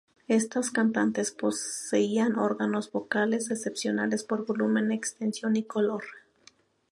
[0.27, 6.01] Estas cantantes poseían órganos vocales excepcionales por volumen, extensión y color.